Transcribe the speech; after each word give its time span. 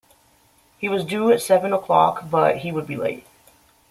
He 0.79 0.89
was 0.89 1.05
due 1.05 1.31
at 1.31 1.43
seven 1.43 1.71
o’clock, 1.73 2.23
but 2.31 2.57
he 2.57 2.71
would 2.71 2.87
be 2.87 2.95
late. 2.95 3.27